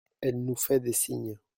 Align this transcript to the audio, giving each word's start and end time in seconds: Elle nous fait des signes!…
Elle 0.19 0.43
nous 0.43 0.55
fait 0.55 0.79
des 0.79 0.93
signes!… 0.93 1.37